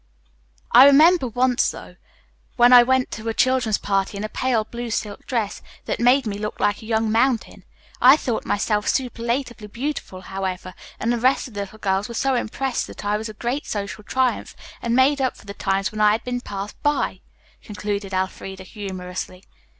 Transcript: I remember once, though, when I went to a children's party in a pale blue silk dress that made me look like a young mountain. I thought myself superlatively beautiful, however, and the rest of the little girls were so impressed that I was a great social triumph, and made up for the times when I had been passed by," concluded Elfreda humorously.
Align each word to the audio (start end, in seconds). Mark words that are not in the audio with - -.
I 0.71 0.85
remember 0.85 1.27
once, 1.27 1.69
though, 1.69 1.95
when 2.55 2.73
I 2.73 2.81
went 2.81 3.11
to 3.11 3.29
a 3.29 3.35
children's 3.35 3.77
party 3.77 4.17
in 4.17 4.23
a 4.23 4.29
pale 4.29 4.63
blue 4.63 4.89
silk 4.89 5.27
dress 5.27 5.61
that 5.85 5.99
made 5.99 6.25
me 6.25 6.39
look 6.39 6.59
like 6.59 6.81
a 6.81 6.87
young 6.87 7.11
mountain. 7.11 7.63
I 8.01 8.17
thought 8.17 8.43
myself 8.43 8.87
superlatively 8.89 9.67
beautiful, 9.67 10.21
however, 10.21 10.73
and 10.99 11.13
the 11.13 11.19
rest 11.19 11.47
of 11.47 11.53
the 11.53 11.59
little 11.59 11.77
girls 11.77 12.07
were 12.07 12.15
so 12.15 12.33
impressed 12.33 12.87
that 12.87 13.05
I 13.05 13.15
was 13.15 13.29
a 13.29 13.33
great 13.35 13.67
social 13.67 14.03
triumph, 14.03 14.55
and 14.81 14.95
made 14.95 15.21
up 15.21 15.37
for 15.37 15.45
the 15.45 15.53
times 15.53 15.91
when 15.91 16.01
I 16.01 16.13
had 16.13 16.23
been 16.23 16.41
passed 16.41 16.81
by," 16.81 17.21
concluded 17.61 18.11
Elfreda 18.11 18.63
humorously. 18.63 19.43